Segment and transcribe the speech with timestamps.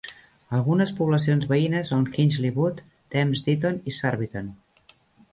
[0.59, 2.81] Algunes poblacions veïnes són Hinchley Wood,
[3.17, 4.49] Thames Ditton i Surbiton.